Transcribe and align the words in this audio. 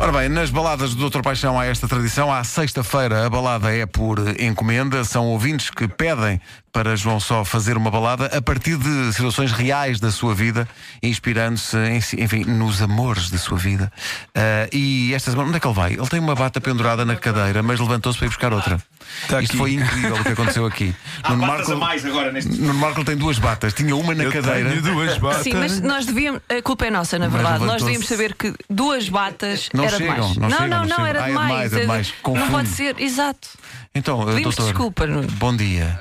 Ora 0.00 0.12
bem, 0.12 0.28
nas 0.28 0.48
baladas 0.50 0.90
do 0.94 1.00
Doutor 1.00 1.22
Paixão 1.22 1.58
há 1.58 1.66
esta 1.66 1.88
tradição. 1.88 2.32
À 2.32 2.44
sexta-feira 2.44 3.26
a 3.26 3.30
balada 3.30 3.74
é 3.74 3.84
por 3.84 4.18
encomenda. 4.40 5.02
São 5.04 5.26
ouvintes 5.26 5.70
que 5.70 5.88
pedem 5.88 6.40
para 6.72 6.94
João 6.94 7.18
Só 7.18 7.44
fazer 7.44 7.76
uma 7.76 7.90
balada 7.90 8.26
a 8.26 8.40
partir 8.40 8.76
de 8.76 9.12
situações 9.12 9.50
reais 9.50 9.98
da 9.98 10.12
sua 10.12 10.34
vida, 10.34 10.68
inspirando-se, 11.02 11.76
enfim, 12.16 12.44
nos 12.44 12.80
amores 12.80 13.28
da 13.30 13.38
sua 13.38 13.58
vida. 13.58 13.90
Ah, 14.34 14.68
e 14.72 15.12
esta 15.14 15.30
semana, 15.32 15.48
onde 15.48 15.56
é 15.56 15.60
que 15.60 15.66
ele 15.66 15.74
vai? 15.74 15.92
Ele 15.94 16.06
tem 16.06 16.20
uma 16.20 16.34
bata 16.36 16.60
pendurada 16.60 17.04
na 17.04 17.16
cadeira, 17.16 17.62
mas 17.62 17.80
levantou-se 17.80 18.18
para 18.18 18.26
ir 18.26 18.28
buscar 18.30 18.52
outra. 18.52 18.78
Está 19.22 19.40
Isto 19.42 19.52
aqui. 19.52 19.58
foi 19.58 19.72
incrível 19.72 20.14
o 20.16 20.22
que 20.22 20.28
aconteceu 20.28 20.66
aqui. 20.66 20.94
Há 21.24 21.34
batas 21.34 21.70
a 21.70 21.76
mais 21.76 22.04
agora 22.04 22.30
neste. 22.30 22.50
Nuno 22.60 22.74
Marco 22.74 23.02
tem 23.04 23.16
duas 23.16 23.38
batas. 23.38 23.72
Tinha 23.72 23.96
uma 23.96 24.14
na 24.14 24.24
Eu 24.24 24.30
cadeira. 24.32 24.68
tenho 24.70 24.82
duas 24.82 25.16
batas. 25.18 25.42
Sim, 25.42 25.54
mas 25.54 25.80
nós 25.80 26.06
devíamos. 26.06 26.40
A 26.48 26.62
culpa 26.62 26.86
é 26.86 26.90
nossa, 26.90 27.18
na 27.18 27.26
Mas 27.28 27.34
verdade. 27.40 27.64
Nós 27.64 27.82
devíamos 27.82 28.06
saber 28.06 28.34
que 28.34 28.54
duas 28.70 29.08
batas 29.08 29.68
Não 29.72 29.87
era 29.88 29.96
chegam, 29.98 30.32
demais. 30.32 30.36
não 30.36 30.50
chegam, 30.50 30.68
não, 30.68 30.78
não 30.78 30.86
não, 30.86 30.96
chegam. 30.96 31.06
era 31.06 31.20
Ah, 31.20 31.24
é 31.24 31.28
demais. 31.28 31.48
demais, 31.48 31.72
é 31.72 31.80
demais. 31.80 32.14
não 32.24 32.50
pode 32.50 32.68
ser, 32.68 33.00
exato. 33.00 33.48
Então, 33.94 34.24
Pedimos 34.24 34.42
doutor, 34.56 34.64
desculpa, 34.72 35.06
bom 35.38 35.56
dia. 35.56 35.98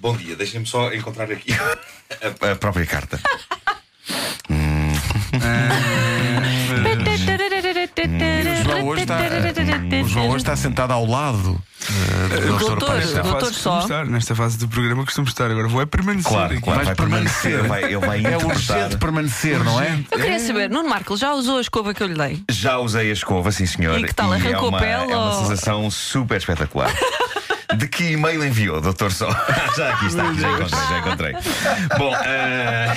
Bom 0.00 0.16
dia, 0.16 0.36
deixem-me 0.36 0.66
só 0.66 0.92
encontrar 0.92 1.30
aqui 1.32 1.52
a, 1.54 2.50
a 2.52 2.56
própria 2.56 2.86
carta. 2.86 3.18
O 4.48 4.54
João 4.54 6.15
hoje 8.86 9.02
está, 9.02 9.18
o 10.04 10.08
João 10.08 10.28
hoje 10.28 10.36
está 10.38 10.56
sentado 10.56 10.92
ao 10.92 11.04
lado 11.06 11.38
do 11.42 12.46
doutor 12.46 12.58
doutor, 12.58 12.78
doutor. 12.78 12.94
Nesta 12.96 13.22
fase 13.24 13.34
costumo 13.46 13.52
só. 13.54 13.80
estar, 13.80 14.06
nesta 14.06 14.34
fase 14.34 14.58
do 14.58 14.68
programa 14.68 15.04
costumo 15.04 15.28
estar. 15.28 15.50
Agora 15.50 15.68
vou 15.68 15.80
é 15.82 15.86
permanecer 15.86 16.30
Claro, 16.32 16.52
aqui. 16.52 16.62
claro, 16.62 16.76
Vais 16.84 16.86
vai 16.88 16.96
permanecer. 16.96 17.60
permanecer. 17.60 17.68
Vai, 17.68 17.84
ele 17.84 18.22
vai 18.24 18.32
É 18.32 18.36
urgente 18.36 18.96
permanecer, 18.96 19.62
não 19.64 19.80
é? 19.80 19.98
Eu 20.10 20.18
queria 20.18 20.38
saber, 20.40 20.70
Nuno 20.70 20.88
Marco, 20.88 21.16
já 21.16 21.32
usou 21.34 21.58
a 21.58 21.60
escova 21.60 21.94
que 21.94 22.02
eu 22.02 22.06
lhe 22.08 22.14
dei? 22.14 22.42
Já 22.50 22.78
usei 22.78 23.10
a 23.10 23.12
escova, 23.12 23.52
sim 23.52 23.66
senhor. 23.66 23.98
E 23.98 24.04
que 24.04 24.14
tal? 24.14 24.32
Arrancou 24.32 24.66
é 24.66 24.68
uma, 24.68 24.78
a 24.78 24.80
pele 24.80 25.12
É 25.12 25.16
uma 25.16 25.34
ou- 25.38 25.46
sensação 25.46 25.90
super 25.90 26.38
espetacular. 26.38 26.92
De 27.76 27.88
que 27.88 28.12
e-mail 28.12 28.42
enviou, 28.44 28.80
doutor 28.80 29.12
Só? 29.12 29.28
já 29.76 29.92
aqui 29.92 30.06
está, 30.06 30.32
já 30.32 30.50
encontrei, 30.50 30.68
já 30.88 30.98
encontrei. 30.98 31.32
Bom, 31.98 32.14
eh, 32.24 32.96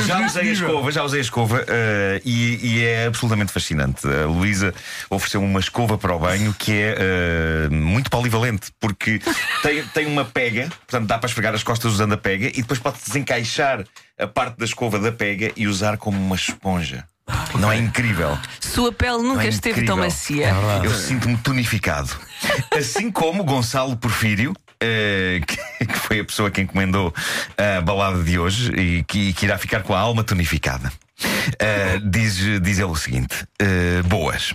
já 0.00 0.24
usei 0.24 0.48
a 0.48 0.52
escova, 0.52 0.92
já 0.92 1.02
usei 1.02 1.20
a 1.20 1.22
escova 1.22 1.64
eh, 1.68 2.22
e, 2.24 2.58
e 2.62 2.84
é 2.84 3.06
absolutamente 3.06 3.52
fascinante. 3.52 4.06
A 4.06 4.26
Luísa 4.26 4.74
ofereceu 5.10 5.42
uma 5.42 5.60
escova 5.60 5.98
para 5.98 6.14
o 6.14 6.18
banho 6.18 6.54
que 6.58 6.72
é 6.72 6.96
eh, 6.98 7.68
muito 7.70 8.10
polivalente, 8.10 8.70
porque 8.80 9.20
tem, 9.62 9.84
tem 9.88 10.06
uma 10.06 10.24
pega, 10.24 10.68
portanto 10.86 11.06
dá 11.06 11.18
para 11.18 11.28
esfregar 11.28 11.54
as 11.54 11.62
costas 11.62 11.92
usando 11.92 12.14
a 12.14 12.16
pega 12.16 12.46
e 12.46 12.62
depois 12.62 12.78
pode 12.78 12.98
desencaixar 13.04 13.84
a 14.18 14.26
parte 14.26 14.58
da 14.58 14.64
escova 14.64 14.98
da 14.98 15.12
pega 15.12 15.52
e 15.56 15.66
usar 15.66 15.96
como 15.96 16.18
uma 16.18 16.36
esponja. 16.36 17.04
Não 17.58 17.70
é 17.70 17.76
incrível? 17.76 18.38
Sua 18.60 18.90
pele 18.92 19.22
nunca 19.22 19.44
é 19.44 19.48
esteve 19.48 19.84
tão 19.84 19.98
incrível? 19.98 20.04
macia. 20.04 20.48
Eu 20.82 20.94
sinto-me 20.94 21.36
tonificado. 21.36 22.10
Assim 22.76 23.10
como 23.10 23.44
Gonçalo 23.44 23.96
Porfírio. 23.96 24.54
Eh, 24.80 25.40
que, 25.46 25.58
foi 25.98 26.20
a 26.20 26.24
pessoa 26.24 26.50
que 26.50 26.60
encomendou 26.60 27.14
a 27.56 27.80
balada 27.80 28.22
de 28.22 28.38
hoje 28.38 28.72
e 28.72 29.04
que, 29.04 29.32
que 29.32 29.46
irá 29.46 29.58
ficar 29.58 29.82
com 29.82 29.94
a 29.94 30.00
alma 30.00 30.24
tonificada. 30.24 30.92
Eh, 31.58 32.00
diz, 32.02 32.36
diz 32.62 32.78
ele 32.78 32.90
o 32.90 32.96
seguinte: 32.96 33.46
eh, 33.58 34.02
boas. 34.06 34.54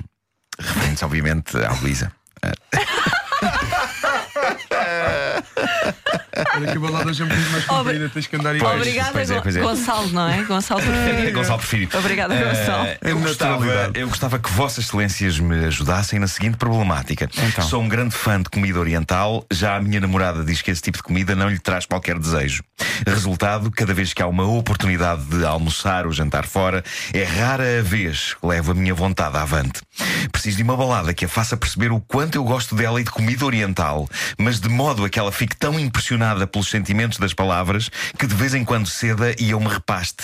Referente, 0.60 1.04
obviamente, 1.04 1.58
à 1.58 1.74
Luísa. 1.82 2.12
Olha 6.56 6.72
que 6.72 6.78
a 6.78 6.80
balada 6.80 7.10
hoje 7.10 7.22
é 7.22 7.26
um 7.26 7.28
bocadinho 7.28 7.52
mais 7.52 7.66
comprida, 7.66 8.10
tens 8.10 8.28
que 8.28 8.36
andar 8.36 8.52
aí. 8.52 8.60
Pois. 8.60 8.76
Obrigada, 8.76 9.12
pois 9.12 9.30
é, 9.32 9.42
pois 9.42 9.56
é. 9.56 9.62
Gonçalo, 9.62 10.10
não 10.10 10.28
é? 10.30 10.42
Gonçalo 10.44 10.82
Eh, 10.82 10.86
Porfírio. 10.86 11.34
Gonçalo 11.34 11.58
Porfírio. 11.60 11.90
Obrigada, 11.94 12.34
Eh, 12.36 12.44
Gonçalo. 12.44 12.88
eu, 13.02 13.20
gostava, 13.20 13.92
eu 13.94 14.08
gostava 14.08 14.40
que 14.40 14.50
Vossas 14.52 14.86
Excelências 14.86 15.38
me 15.40 15.66
ajudassem 15.66 16.18
na 16.20 16.28
seguinte 16.28 16.58
problemática. 16.58 17.30
Então. 17.38 17.64
Sou 17.68 17.82
um 17.82 17.88
grande 17.88 18.16
fã 18.16 18.42
de 18.42 18.50
comida 18.50 18.80
oriental, 18.80 19.46
já 19.52 19.76
a 19.76 19.82
minha 19.82 20.00
namorada 20.00 20.44
diz 20.44 20.62
que 20.62 20.72
esse 20.72 20.82
tipo 20.82 20.98
de 20.98 21.04
comida 21.04 21.36
não 21.36 21.50
lhe 21.50 21.60
traz 21.60 21.86
qualquer 21.86 22.18
desejo. 22.18 22.64
Resultado, 23.06 23.70
cada 23.70 23.94
vez 23.94 24.14
que 24.14 24.22
há 24.22 24.28
uma 24.28 24.46
oportunidade 24.48 25.24
de 25.26 25.46
almoçar 25.46 26.06
ou 26.08 26.12
jantar 26.12 26.46
fora, 26.46 26.84
é 27.14 27.24
rara 27.24 27.80
a 27.80 27.82
vez 27.84 28.34
que 28.40 28.48
levo 28.48 28.72
a 28.72 28.76
minha 28.76 28.94
vontade 28.94 29.38
avante. 29.38 29.82
Preciso 30.32 30.58
de 30.58 30.64
uma 30.64 30.76
balada 30.76 31.14
que 31.14 31.26
a 31.26 31.30
faça 31.30 31.56
perceber 31.56 31.92
o 31.92 32.00
quanto 32.00 32.36
eu 32.36 32.44
gosto 32.44 32.76
dela 32.76 33.00
e 33.00 33.04
de 33.04 33.12
comida 33.12 33.46
oriental, 33.46 34.10
mas 34.38 34.60
de 34.60 34.68
modo 34.70 35.06
a 35.06 35.10
que 35.10 35.20
ela 35.20 35.32
fique 35.32 35.56
tão 35.56 35.80
impressionada 35.80 36.23
pelos 36.48 36.70
sentimentos 36.70 37.18
das 37.20 37.34
palavras 37.34 37.90
que 38.18 38.28
de 38.28 38.36
vez 38.36 38.54
em 38.54 38.64
quando 38.64 38.88
ceda 38.88 39.36
e 39.40 39.52
eu 39.52 39.60
me 39.60 39.68
repaste. 39.68 40.24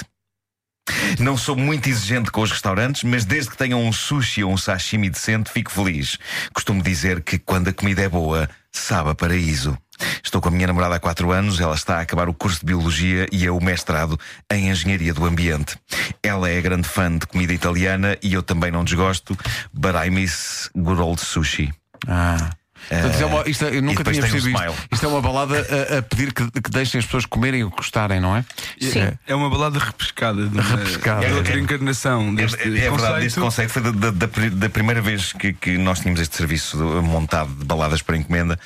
Não 1.20 1.38
sou 1.38 1.56
muito 1.56 1.88
exigente 1.88 2.32
com 2.32 2.42
os 2.42 2.52
restaurantes, 2.52 3.04
mas 3.04 3.26
desde 3.26 3.52
que 3.52 3.58
tenham 3.58 3.84
um 3.84 3.92
sushi 3.92 4.44
ou 4.44 4.52
um 4.52 4.58
sashimi 4.58 5.09
decente, 5.09 5.52
fico 5.52 5.72
feliz. 5.72 6.18
Costumo 6.54 6.82
dizer 6.82 7.22
que 7.22 7.38
quando 7.38 7.68
a 7.68 7.74
comida 7.74 8.02
é 8.02 8.09
boa, 8.09 8.50
sabe 8.72 9.09
a 9.09 9.16
paraíso. 9.16 9.78
Estou 10.24 10.42
com 10.42 10.48
a 10.48 10.52
minha 10.52 10.68
namorada 10.68 10.96
há 10.96 11.00
4 11.00 11.32
anos, 11.32 11.59
ela 11.59 11.76
está 11.76 11.98
a 11.98 12.02
acabar 12.02 12.30
o 12.30 12.34
curso 12.34 12.62
de 12.62 12.66
Biologia 12.66 13.28
e 13.32 13.44
eu 13.44 13.58
o 13.58 13.64
mestrado 13.64 14.18
em 14.52 14.70
Engenharia 14.70 15.14
do 15.14 15.26
Ambiente. 15.26 15.78
Ela 16.24 16.50
é 16.50 16.62
grande 16.62 16.88
fã 16.88 17.16
de 17.16 17.28
comida 17.28 17.54
italiana 17.54 18.18
e 18.24 18.34
eu 18.34 18.42
também 18.42 18.72
não 18.72 18.84
desgosto, 18.84 19.38
but 19.74 19.94
I 19.96 20.09
miss 20.09 20.70
good 20.76 21.02
old 21.02 21.22
sushi. 21.22 21.72
Ah. 22.08 22.50
Portanto, 22.88 23.12
isto 23.12 23.23
é 23.23 23.25
uma- 23.25 23.44
isto 23.50 23.66
é- 23.66 23.75
eu 23.78 23.81
nunca 23.81 23.97
depois 24.03 24.17
tinha 24.17 24.22
tem 24.29 24.29
um 24.29 24.34
percebido 24.34 24.50
isto. 24.57 24.72
smile. 24.72 24.88
Isto 24.91 25.06
é 25.06 25.09
uma 25.09 25.22
balada 25.22 25.56
a, 25.94 25.97
a 25.97 26.01
pedir 26.01 26.34
que, 26.34 26.50
que 26.62 26.69
deixem 26.72 27.00
as 27.00 27.06
pessoas 27.06 27.25
comerem 27.25 27.63
o 27.63 27.69
que 27.69 27.78
gostarem, 27.78 28.19
não 28.19 28.35
é? 28.35 28.45
Sim. 28.79 29.00
É. 29.00 29.13
É 29.28 29.35
uma 29.35 29.50
balada 29.50 29.78
repescada. 29.79 30.47
De 30.47 30.57
uma, 30.57 30.63
Repescada. 30.78 31.25
É 31.25 31.34
outra 31.34 31.53
É- 31.56 31.59
encarnação 31.59 32.29
É, 32.29 32.35
deste 32.35 32.62
é 32.62 32.67
verdade, 32.67 32.90
conceito. 33.00 33.25
este 33.25 33.40
conceito 33.40 33.69
foi 33.72 33.81
da, 33.81 33.91
da- 33.91 34.12
da 34.12 34.28
pri- 34.28 34.50
da 34.50 34.69
primeira 34.69 35.01
vez 35.01 35.34
que, 35.34 35.53
que 35.53 35.78
nós 35.78 36.00
tínhamos 36.00 36.22
este 36.22 36.35
serviço 36.35 36.78
montado 37.03 37.53
de 37.53 37.66
baladas 37.66 38.01
para 38.01 38.17
encomenda 38.17 38.59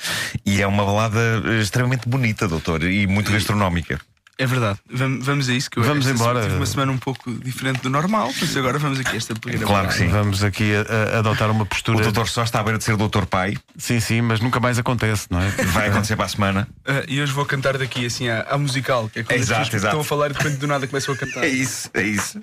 e 0.46 0.62
é 0.62 0.66
uma 0.66 0.84
balada 0.84 1.18
eh, 1.46 1.60
extremamente 1.60 2.08
bonita, 2.08 2.46
doutor, 2.48 2.82
e 2.84 3.06
muito 3.06 3.30
gastronómica. 3.32 4.00
É 4.36 4.46
verdade. 4.46 4.80
Vamos, 4.90 5.24
vamos 5.24 5.48
a 5.48 5.52
isso. 5.54 5.70
Que 5.70 5.78
eu 5.78 5.84
Vamos 5.84 6.08
embora. 6.08 6.42
Tive 6.42 6.56
uma 6.56 6.66
semana 6.66 6.90
um 6.90 6.98
pouco 6.98 7.30
diferente 7.34 7.80
do 7.82 7.88
normal, 7.90 8.32
mas 8.40 8.56
agora 8.56 8.78
vamos 8.78 8.98
aqui 8.98 9.12
a 9.12 9.16
esta 9.16 9.34
pequena 9.34 9.64
Claro 9.64 9.88
que 9.88 9.94
sim. 9.94 10.08
Vamos 10.08 10.42
aqui 10.42 10.72
a, 10.74 11.16
a 11.16 11.18
adotar 11.20 11.50
uma 11.50 11.62
O 11.62 11.66
postura. 11.66 12.02
doutor 12.02 12.28
só 12.28 12.42
está 12.42 12.58
à 12.60 12.62
beira 12.64 12.78
de 12.78 12.84
ser 12.84 12.96
doutor 12.96 13.26
pai, 13.26 13.56
Sim, 13.78 14.00
sim, 14.00 14.20
mas 14.20 14.40
nunca 14.40 14.58
mais 14.58 14.78
acontece, 14.78 15.26
não 15.30 15.40
é? 15.40 15.48
vai 15.72 15.88
acontecer 15.88 16.16
para 16.16 16.24
a 16.26 16.28
semana. 16.28 16.68
Ah, 16.86 17.04
e 17.06 17.20
hoje 17.22 17.32
vou 17.32 17.44
cantar 17.46 17.78
daqui 17.78 18.04
assim 18.06 18.28
à, 18.28 18.42
à 18.50 18.58
musical, 18.58 19.08
que 19.08 19.20
é 19.20 19.22
quando 19.22 19.38
Exato, 19.38 19.60
as 19.62 19.68
pessoas 19.68 19.82
exato. 19.82 19.96
estão 19.96 20.00
a 20.00 20.04
falar 20.04 20.30
e 20.30 20.34
de 20.34 20.38
repente 20.42 20.58
do 20.60 20.66
nada 20.66 20.86
começam 20.86 21.14
a 21.14 21.16
cantar. 21.16 21.44
É 21.44 21.48
isso, 21.48 21.88
é 21.94 22.02
isso. 22.02 22.40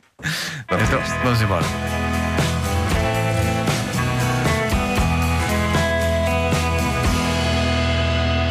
Vamos 0.69 0.87
Então, 0.87 1.01
vamos 1.23 1.41
embora. 1.41 1.65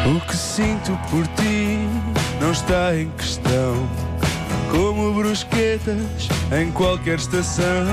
O 0.05 0.19
que 0.27 0.35
sinto 0.35 0.97
por 1.09 1.25
ti 1.27 1.77
não 2.41 2.51
está 2.51 2.95
em 2.95 3.09
questão. 3.11 3.87
Como 4.71 5.13
brusquetas 5.13 6.27
em 6.59 6.71
qualquer 6.71 7.19
estação. 7.19 7.85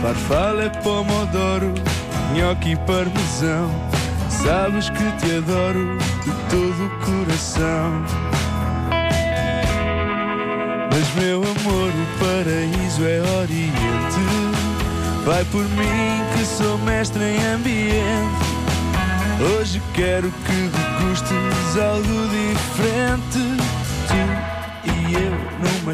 Farfala, 0.00 0.70
pomodoro, 0.82 1.72
nhoque 2.34 2.72
e 2.72 2.76
parmesão. 2.76 3.70
Sabes 4.30 4.88
que 4.90 5.12
te 5.18 5.36
adoro 5.36 5.98
de 6.24 6.30
todo 6.50 6.86
o 6.86 6.90
coração. 7.04 8.02
Mas 10.90 11.22
meu 11.22 11.42
amor, 11.42 11.90
o 11.90 12.18
paraíso 12.18 13.04
é 13.04 13.20
Oriente. 13.40 13.74
Vai 15.24 15.44
por 15.46 15.62
mim 15.62 16.22
que 16.36 16.44
sou 16.44 16.78
mestre 16.78 17.22
em 17.22 17.44
ambiente. 17.54 18.54
Hoje 19.40 19.82
quero 19.94 20.30
que 20.30 20.52
degustes 20.52 21.76
algo 21.78 22.28
diferente. 22.28 23.63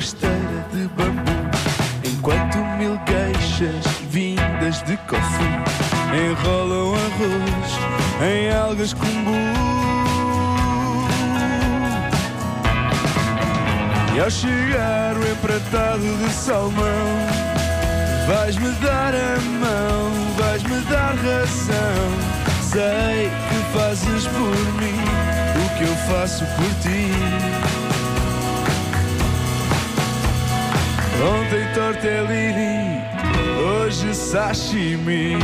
Esteira 0.00 0.66
de 0.72 0.88
bambu. 0.96 1.30
Enquanto 2.04 2.56
mil 2.78 2.98
queixas 3.00 3.86
vindas 4.10 4.82
de 4.82 4.96
coffee 5.08 5.60
enrolam 6.14 6.94
arroz 6.94 7.70
em 8.22 8.50
algas 8.50 8.94
combu. 8.94 9.30
E 14.14 14.20
ao 14.20 14.30
chegar 14.30 15.16
o 15.16 15.30
empratado 15.30 16.16
de 16.18 16.32
salmão, 16.32 17.06
vais-me 18.26 18.70
dar 18.80 19.14
a 19.14 19.40
mão, 19.60 20.10
vais-me 20.38 20.80
dar 20.90 21.14
razão. 21.14 22.40
Sei 22.62 23.30
que 23.48 23.78
fazes 23.78 24.26
por 24.28 24.56
mim 24.80 25.00
o 25.64 25.78
que 25.78 25.84
eu 25.84 25.96
faço 26.08 26.44
por 26.56 26.74
ti. 26.80 27.79
Ontem 31.22 31.66
tortellini, 31.74 33.02
hoje 33.62 34.14
sashimi. 34.14 35.36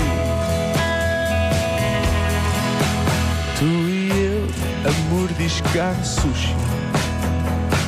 Tu 3.58 3.64
e 3.64 4.10
eu 4.10 4.48
a 4.88 5.10
mordiscar 5.10 5.94
sushi. 6.04 6.54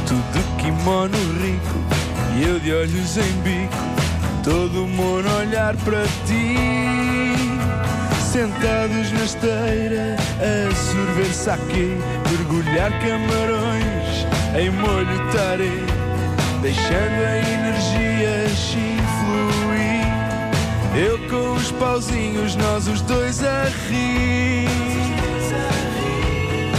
Tu 0.07 0.15
de 0.33 0.63
kimono 0.63 1.17
rico 1.43 1.79
e 2.37 2.45
eu 2.45 2.61
de 2.61 2.73
olhos 2.73 3.17
em 3.17 3.33
bico. 3.43 3.89
todo 4.49 4.87
mundo 4.87 5.29
olhar 5.41 5.77
para 5.85 6.05
ti. 6.27 6.57
Sentados 8.33 9.13
na 9.13 9.25
esteira, 9.25 10.17
a 10.41 10.75
sorver 10.75 11.33
saque, 11.33 11.99
mergulhar 12.31 12.91
camarões 13.01 14.27
em 14.59 14.71
molho 14.71 15.33
tare, 15.33 15.85
deixando 16.61 17.25
a 17.25 17.39
energia 17.39 18.45
assim 18.47 18.97
fluir. 19.19 19.99
Eu 20.97 21.19
com 21.29 21.53
os 21.55 21.71
pauzinhos, 21.73 22.57
nós 22.57 22.89
os 22.89 23.01
dois 23.03 23.43
a 23.45 23.65
rir. 23.89 24.69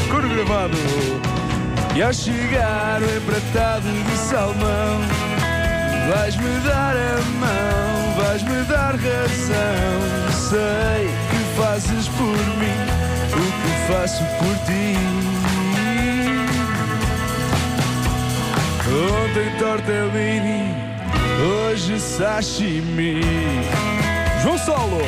Coro 0.09 0.27
gravado. 0.29 0.77
E 1.95 2.03
ao 2.03 2.13
chegar 2.13 3.01
o 3.01 3.17
empratado 3.17 3.89
de 3.91 4.17
salmão, 4.17 5.01
vais-me 6.09 6.59
dar 6.61 6.95
a 6.95 7.21
mão, 7.39 8.23
vais-me 8.23 8.63
dar 8.65 8.95
razão. 8.95 10.29
Sei 10.31 11.09
que 11.29 11.61
fazes 11.61 12.07
por 12.09 12.37
mim 12.57 12.99
o 13.33 13.51
que 13.61 13.91
faço 13.91 14.23
por 14.39 14.55
ti. 14.65 15.38
Ontem 19.29 19.51
tortellini, 19.59 20.73
hoje 21.39 21.99
sashimi. 21.99 23.21
João 24.41 24.57
Solo. 24.57 25.01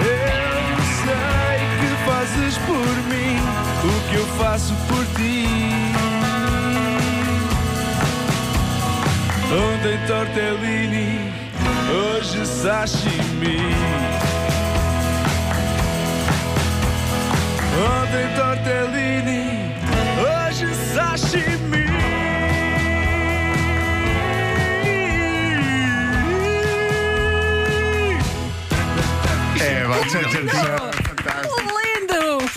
Eu 0.00 0.76
sei 0.96 1.58
que 1.78 1.88
fazes 2.10 2.56
por 2.64 2.96
mim 3.10 3.36
o 3.84 4.08
que 4.08 4.16
eu 4.16 4.26
faço 4.38 4.72
por 4.88 5.04
ti. 5.14 5.46
Ontem 9.52 9.98
tortellini, 10.06 11.34
hoje 11.92 12.46
sashimi. 12.46 13.60
Ontem 17.78 18.34
tortellini, 18.34 19.74
hoje 20.18 20.74
sashimi. 20.94 21.84
É, 29.60 29.84
vai, 29.84 30.04
tchau, 30.08 30.22
tchau, 30.22 30.46
tchau. 30.46 31.05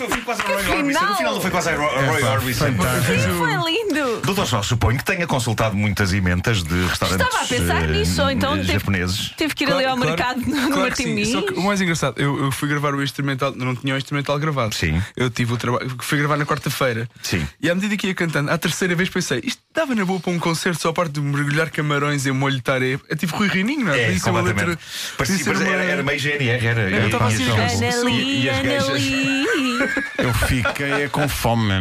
Lindo! 0.00 0.14
Foi 0.14 0.22
quase 0.22 0.40
a 0.42 0.44
Roy 0.44 0.78
Orbison. 0.78 1.00
No 1.06 1.16
final 1.16 1.34
não 1.34 1.40
foi 1.40 1.50
quase 1.50 1.68
a 1.70 1.76
Roy, 1.76 2.22
Orbison. 2.22 2.66
Sim, 2.66 3.38
foi 3.38 3.70
lindo! 3.72 4.20
Doutor 4.24 4.46
Só, 4.46 4.62
suponho 4.62 4.98
que 4.98 5.04
tenha 5.04 5.26
consultado 5.26 5.76
muitas 5.76 6.12
emendas 6.12 6.62
de 6.62 6.86
restaurantes 6.86 7.26
Estava 7.26 7.44
a 7.44 7.48
pensar 7.48 7.84
eh, 7.84 7.86
nisso, 7.88 8.22
ou 8.22 8.30
então 8.30 8.56
teve- 8.56 8.72
japoneses. 8.72 9.30
Teve 9.36 9.54
que 9.54 9.64
ir 9.64 9.72
ali 9.72 9.84
ao 9.84 9.96
mercado 9.96 10.40
no, 10.40 10.54
no 10.56 10.70
claro 10.72 10.90
que 10.90 11.02
sim. 11.02 11.14
Martimi. 11.14 11.26
Só 11.26 11.42
que 11.42 11.52
o 11.54 11.62
mais 11.62 11.80
engraçado, 11.80 12.14
eu, 12.20 12.44
eu 12.44 12.52
fui 12.52 12.68
gravar 12.68 12.94
o 12.94 13.02
instrumental, 13.02 13.52
não 13.56 13.74
tinha 13.74 13.94
o 13.94 13.98
instrumental 13.98 14.38
gravado. 14.38 14.74
Sim. 14.74 15.00
Eu 15.16 15.28
tive 15.30 15.52
o 15.52 15.56
trabalho, 15.56 15.90
fui 16.00 16.18
gravar 16.18 16.36
na 16.36 16.46
quarta-feira. 16.46 17.08
Sim. 17.22 17.46
E 17.60 17.68
à 17.70 17.74
medida 17.74 17.96
que 17.96 18.06
ia 18.06 18.14
cantando, 18.14 18.50
à 18.50 18.58
terceira 18.58 18.94
vez 18.94 19.08
pensei, 19.08 19.40
isto 19.44 19.60
dava 19.74 19.94
na 19.94 20.04
boa 20.04 20.20
para 20.20 20.32
um 20.32 20.38
concerto 20.38 20.80
só 20.80 20.88
a 20.90 20.92
parte 20.92 21.12
de 21.12 21.20
mergulhar 21.20 21.70
camarões 21.70 22.26
em 22.26 22.32
molho 22.32 22.56
de 22.56 22.62
taré. 22.62 22.98
É 23.08 23.16
tipo 23.16 23.36
Rui 23.36 23.48
Rininho, 23.48 23.84
não 23.86 23.92
é? 23.92 24.04
É, 24.04 24.10
uma 24.10 24.20
completamente. 24.20 24.66
letra. 24.68 24.78
Parecia, 25.16 25.52
uma- 25.52 25.64
era, 25.68 25.84
era 25.84 26.02
meio 26.02 26.18
GNR, 26.18 26.66
era. 26.66 26.90
Eu 26.90 27.06
estava 27.06 27.26
assim, 27.28 27.44
E- 27.44 27.50
Anali, 27.50 28.42
e 28.44 28.50
as 28.50 28.62
gajas-. 28.62 29.89
Eu 30.18 30.32
fiquei 30.34 31.04
é 31.04 31.08
com 31.08 31.28
fome. 31.28 31.74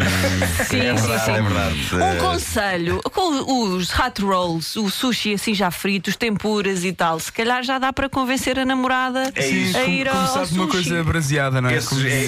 Sim, 0.70 0.80
É 0.80 0.96
sim, 0.96 1.08
verdade, 1.08 1.26
sim. 1.26 1.32
é 1.32 1.42
verdade. 1.42 1.90
Um 1.96 2.18
conselho, 2.18 3.02
com 3.12 3.74
os 3.76 3.90
hot 3.98 4.22
rolls, 4.22 4.78
o 4.80 4.90
sushi 4.90 5.34
assim 5.34 5.54
já 5.54 5.70
frito, 5.72 6.10
os 6.10 6.16
tempuras 6.16 6.84
e 6.84 6.94
tal, 6.94 7.20
se 7.20 7.32
calhar 7.32 7.64
já 7.64 7.78
dá 7.80 7.92
para 7.92 8.08
convencer 8.10 8.58
a 8.60 8.66
namorada 8.66 9.32
É 9.36 9.42
Sim, 9.42 9.64
isso. 9.64 9.78
a 9.78 9.84
ir 9.86 10.08
ao, 10.08 10.16
de 10.16 10.30
uma 10.38 10.46
sushi. 10.46 10.68
coisa 10.68 11.04
braseada, 11.04 11.62
não 11.62 11.70
é? 11.70 11.74
É, 11.76 11.78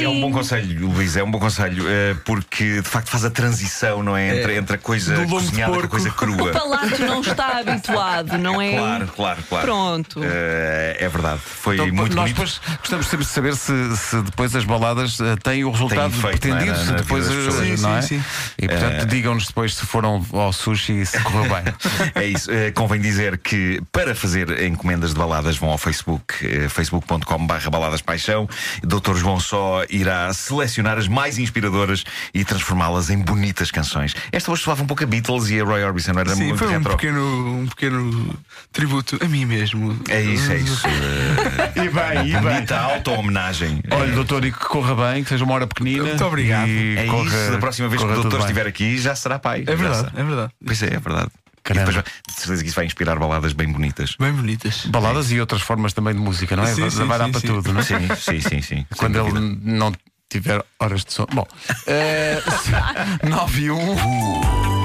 é 0.03 0.09
um 0.09 0.13
Sim. 0.13 0.21
bom 0.21 0.31
conselho, 0.31 0.87
Luís, 0.89 1.15
é 1.15 1.23
um 1.23 1.31
bom 1.31 1.39
conselho, 1.39 1.85
eh, 1.87 2.15
porque 2.25 2.81
de 2.81 2.87
facto 2.87 3.09
faz 3.09 3.23
a 3.25 3.29
transição, 3.29 4.03
não 4.03 4.15
é? 4.17 4.37
Entre, 4.39 4.55
entre 4.57 4.75
a 4.75 4.79
coisa 4.79 5.15
cozinhada 5.25 5.73
com 5.73 5.79
a 5.85 5.87
coisa 5.87 6.09
O 6.09 6.13
crua. 6.13 6.51
palato 6.51 7.01
não 7.05 7.21
está 7.21 7.59
habituado, 7.59 8.37
não 8.37 8.61
é? 8.61 8.71
Claro, 8.75 9.07
claro, 9.15 9.43
claro. 9.47 9.65
Pronto. 9.65 10.19
Eh, 10.23 10.97
é 10.99 11.07
verdade. 11.09 11.39
Foi 11.43 11.75
Então, 11.75 11.87
muito 11.87 12.15
nós 12.15 12.31
bonito. 12.31 12.35
depois 12.35 12.61
gostamos 12.79 13.07
sempre 13.07 13.25
de 13.25 13.31
saber 13.31 13.55
se, 13.55 13.97
se 13.97 14.21
depois 14.21 14.55
as 14.55 14.63
baladas 14.65 15.19
eh, 15.19 15.35
têm 15.43 15.63
o 15.63 15.70
resultado 15.71 16.13
efeito, 16.13 16.39
pretendido, 16.39 16.71
é, 16.71 16.77
na- 16.85 16.91
na 16.91 16.97
depois 16.97 17.27
pessoas. 17.27 17.81
não 17.81 17.95
é? 17.97 18.01
Sim, 18.01 18.19
sim, 18.19 18.23
E 18.59 18.67
portanto 18.67 19.05
digam-nos 19.07 19.47
depois 19.47 19.75
se 19.75 19.85
foram 19.85 20.25
ao 20.33 20.53
sushi 20.53 21.01
e 21.01 21.05
se 21.05 21.19
correu 21.21 21.43
bem. 21.43 21.73
É 22.15 22.25
isso. 22.25 22.51
Eh, 22.51 22.71
convém 22.71 22.99
dizer 23.01 23.37
que 23.37 23.81
para 23.91 24.13
fazer 24.15 24.63
encomendas 24.63 25.13
de 25.13 25.19
baladas 25.19 25.57
vão 25.57 25.69
ao 25.69 25.77
Facebook, 25.77 26.23
eh, 26.45 26.67
facebook.com/barra 26.69 27.69
baladas 27.69 28.01
paixão. 28.01 28.47
Dr. 28.83 29.15
João 29.15 29.39
Só 29.39 29.83
irá 29.89 30.31
selecionar 30.33 30.97
as 30.97 31.07
mais 31.07 31.37
inspiradoras 31.37 32.03
e 32.33 32.43
transformá-las 32.43 33.09
em 33.09 33.17
bonitas 33.17 33.71
canções. 33.71 34.13
Esta 34.31 34.51
hoje 34.51 34.63
soava 34.63 34.83
um 34.83 34.87
pouco 34.87 35.03
a 35.03 35.07
Beatles 35.07 35.49
e 35.49 35.59
a 35.59 35.63
Roy 35.63 35.83
Orbison, 35.83 36.13
não 36.13 36.21
era 36.21 36.35
Sim, 36.35 36.43
muito 36.45 36.57
foi 36.57 36.67
um 36.67 36.71
retro. 36.71 36.91
pequeno, 36.97 37.59
um 37.61 37.67
pequeno 37.67 38.35
tributo 38.71 39.17
a 39.23 39.27
mim 39.27 39.45
mesmo. 39.45 39.99
É 40.09 40.21
isso, 40.21 40.51
é 40.51 40.57
isso. 40.57 40.81
E 41.75 41.89
bem, 41.89 42.35
Eh, 42.35 42.39
bonita 42.39 42.77
auto-homenagem. 42.79 43.81
Olha, 43.91 44.11
doutor, 44.13 44.43
e 44.45 44.51
que 44.51 44.59
corra 44.59 44.95
bem, 45.13 45.23
que 45.23 45.29
seja 45.29 45.43
uma 45.43 45.50
hora 45.53 45.67
pequenina. 45.67 46.03
Muito 46.03 46.25
obrigado. 46.25 46.67
E 46.67 46.97
É 46.97 47.05
corra, 47.05 47.25
isso, 47.25 47.51
da 47.51 47.57
próxima 47.57 47.87
vez 47.89 48.01
que 48.01 48.07
o 48.07 48.13
doutor 48.21 48.39
estiver 48.41 48.67
aqui 48.67 48.97
já 48.97 49.15
será 49.15 49.37
pai. 49.39 49.63
É 49.67 49.75
verdade, 49.75 50.11
é 50.15 50.23
verdade. 50.23 50.51
Pois 50.65 50.81
é, 50.83 50.87
é 50.95 50.99
verdade. 50.99 51.29
E 51.59 51.61
Caramba. 51.63 51.85
depois 51.91 51.95
vai- 52.05 52.13
de 52.27 52.33
certeza 52.41 52.61
que 52.63 52.67
isso 52.69 52.75
vai 52.75 52.85
inspirar 52.85 53.19
baladas 53.19 53.53
bem 53.53 53.71
bonitas. 53.71 54.15
Bem 54.19 54.33
bonitas. 54.33 54.85
Baladas 54.87 55.31
e 55.31 55.39
outras 55.39 55.61
formas 55.61 55.93
também 55.93 56.13
de 56.15 56.19
música, 56.19 56.55
não 56.55 56.63
é? 56.63 56.73
Sim, 56.73 56.81
vai 56.81 56.89
sim, 56.89 57.05
vai 57.05 57.19
dar 57.19 57.25
sim, 57.25 57.31
para 57.31 57.41
sim. 57.41 57.47
tudo, 57.47 57.71
não 57.73 57.81
é? 57.81 57.83
Sim, 57.83 58.07
sim, 58.15 58.41
sim, 58.41 58.61
sim. 58.61 58.85
Quando 58.97 59.19
ele 59.19 59.59
não 59.63 59.93
tiver 60.27 60.63
horas 60.79 61.05
de 61.05 61.13
sono. 61.13 61.27
Bom, 61.33 61.47
eh, 61.85 62.41
9 63.29 63.61
e 63.61 63.69
1. 63.71 63.95
Que 63.95 64.01
baladas 64.01 64.71
são 64.71 64.80